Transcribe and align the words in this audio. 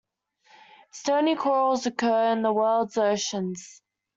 Stony 0.89 1.35
corals 1.35 1.85
occur 1.85 2.31
in 2.31 2.43
all 2.43 2.51
the 2.51 2.53
world's 2.59 2.97
oceans. 2.97 3.83